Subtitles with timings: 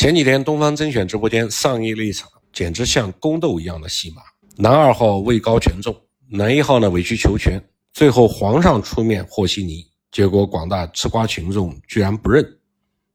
[0.00, 4.22] 前几天东方甄选直播间上映了一场简直像宫斗一样的戏码，
[4.56, 5.94] 男二号位高权重，
[6.26, 7.60] 男一号呢委曲求全，
[7.92, 12.42] 最后皇上出面和稀泥，结果广大吃瓜群众居然不认。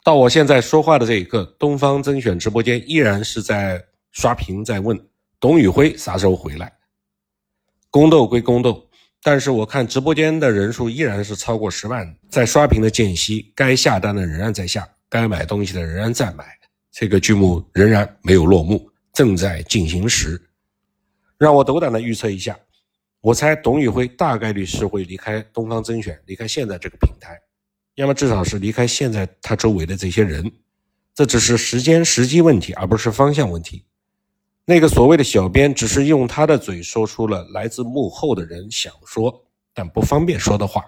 [0.04, 4.96] 到我现在说话的这一刻，东方甄选直播间依然是在刷屏，在问
[5.40, 6.72] 董宇辉啥时候回来。
[7.90, 8.88] 宫斗归宫斗，
[9.24, 16.46] 但是我看直播间的人数依然是超过十万，在刷屏的间隙，该下单的仍然在下，该买东西的仍然在买。
[16.98, 20.42] 这个剧目仍然没有落幕，正在进行时。
[21.38, 22.58] 让我斗胆的预测一下，
[23.20, 27.38] 我猜董宇辉大概率是会离开东方甄选，离开现在这个平台，
[27.96, 30.50] 要么至少是离开现在他周围的这些人。
[31.14, 33.84] 这只是时间时机问题，而不是方向问题。
[34.64, 40.82] 那个所谓的小编，只是用他的嘴说出了来自幕后的人想说但不方便说的话。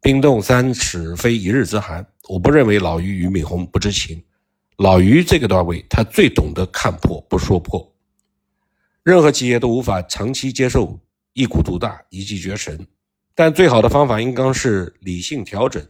[0.00, 4.22] 冰冻三尺非一日之寒，我不认为老于俞敏洪不知情。
[4.78, 7.92] 老于这个段位，他最懂得看破不说破。
[9.02, 10.96] 任何企业都无法长期接受
[11.32, 12.86] 一股独大、一骑绝尘，
[13.34, 15.84] 但最好的方法应当是理性调整。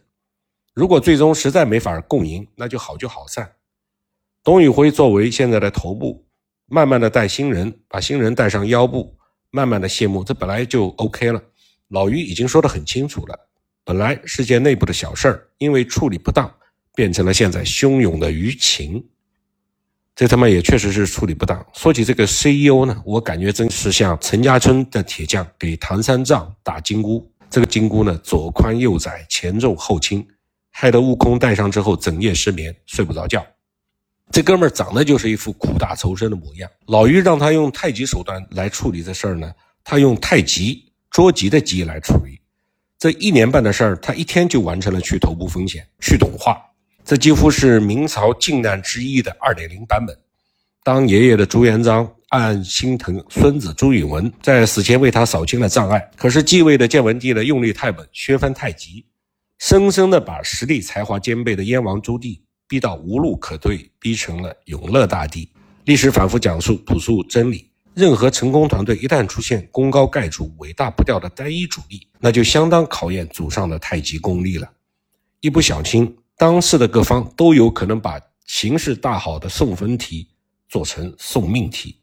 [0.73, 3.47] 如果最终实在没法共赢，那就好聚好散。
[4.43, 6.25] 董宇辉作为现在的头部，
[6.65, 9.15] 慢慢的带新人，把新人带上腰部，
[9.51, 11.39] 慢慢的谢幕，这本来就 OK 了。
[11.89, 13.37] 老于已经说得很清楚了，
[13.83, 16.51] 本来是件内部的小事儿，因为处理不当。
[16.95, 19.03] 变成了现在汹涌的舆情，
[20.15, 21.65] 这他妈也确实是处理不当。
[21.73, 30.27] 说起这个 CEO 呢，我感觉真是像陈家村的铁匠给唐三藏打金箍，这个金箍呢左宽右窄，前重后轻，
[30.71, 33.45] 害得悟空戴上之后整夜失眠，睡不着觉。
[34.31, 36.69] 这哥们儿长得就是一副苦大仇深的模样。
[36.87, 39.51] 老于让他用太极手段来处理这事儿呢，
[39.83, 42.39] 他用太极捉急的急来处理。
[42.99, 46.61] 这一年半的事儿，他一天就完成了去头部风险，去懂化。
[47.09, 50.15] 这几乎是明朝靖难之役的二点零版本。
[50.83, 55.99] 当爷爷的朱元璋暗暗心疼孙子朱允文，在死前为他扫清了障碍。
[56.15, 59.03] 可是继位的建文帝呢，用力太猛，削藩太急，
[59.57, 65.49] 生生的把实力才华兼备的燕王朱棣逼到无路可退，逼成了永乐大帝。
[65.85, 74.69] 历史反复讲述朴素真理：任何成功团队一旦出现功高盖主、尾大不掉的单一主力，那就相当考验祖上的太极功力了。
[75.39, 76.15] 一不小心。
[76.39, 80.25] 当时的各方都有可能把形势大好的送分题
[80.69, 81.97] 做成送命题。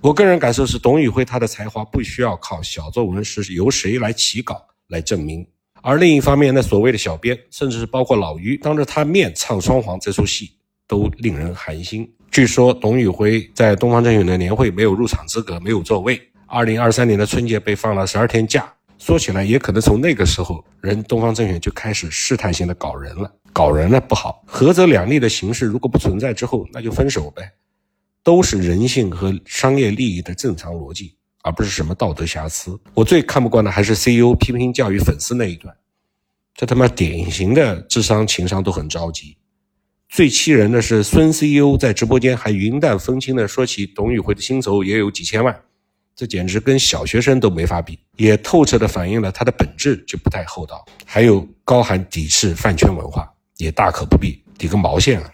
[0.00, 5.44] 我个人感受是，董宇辉他的才华不需要靠小作文是由谁来起稿来证明。
[5.82, 10.52] 而另一方面，那所谓的小编，甚至是包括老于，当着他面唱双簧这出戏，
[10.86, 12.08] 都令人寒心。
[12.30, 16.22] 据说董宇辉在东方甄选的年会没有入场资格，没有座位。
[16.46, 18.72] 二零二三年的春节被放了十二天假。
[18.98, 23.32] 说起来，也可能从那个时候，人东方甄选就开始试探性的搞人了。
[23.52, 27.52] 搞人呢不好，合则两利的形式如果不存在之后，那就分手呗，
[28.22, 32.78] 都是人性和商业利益的正常逻辑，而不是什么道德瑕疵。
[32.94, 35.74] 我最看不惯的还是 CEO 批评教育粉丝那一段，
[36.54, 39.36] 这他妈典型的智商情商都很着急。
[40.08, 45.60] 最气人的是孙 CEO 在直播间还云淡风轻的说起董宇辉的薪酬也有几千万，
[46.16, 53.32] 这简直跟小学生都没法比，也透彻的反映了他的本质就不太厚道，还有高喊抵制饭圈文化。
[53.60, 55.30] 也大可不必抵个毛线啊！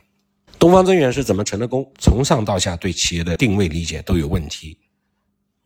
[0.59, 1.89] 东方甄选是怎么成的功？
[1.99, 4.77] 从上到下对企业的定位理解都有问题。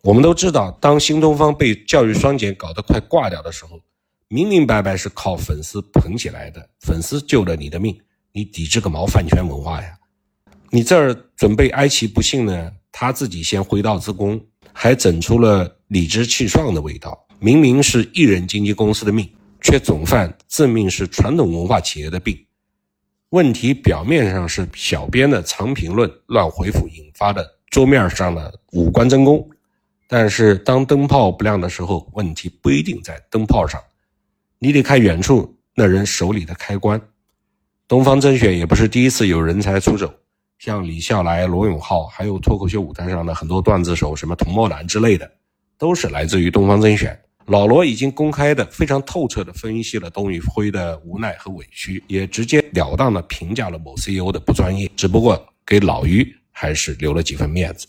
[0.02, 3.80] 我们都知道，当新东方被教育双减搞得快挂掉的时候，
[4.28, 7.98] 明明白白是靠粉丝捧起来的，粉丝救了你的命，
[8.32, 9.96] 你抵制个毛饭圈文化呀！
[10.70, 14.40] 你这儿准备哀其不幸呢，他自己先挥刀自宫，
[14.72, 17.26] 还整出了理直气壮的味道。
[17.38, 19.28] 明明是艺人经纪公司的命，
[19.62, 22.38] 却总犯正命是传统文化企业的病。
[23.30, 29.48] 问题表面上是小编的长评论、乱回复引发的桌面上的五官争功，
[30.08, 33.80] 但是当灯泡不亮的时候，问题不一定在灯泡上，
[34.58, 37.00] 你得看远处那人手里的开关。
[37.86, 40.12] 东方甄选也不是第一次有人才出走，
[40.58, 45.30] 像李笑来、罗永浩，还有脱口秀舞台上的很多段子手，什么童墨兰之类的，
[45.78, 47.16] 都是来自于东方甄选。
[47.50, 57.88] 老罗已经公开的非常透彻的分析了董宇辉的无奈和委屈，也直截了当的评价了某 CEO 的不专业，只不过给老于还是留了几分面子。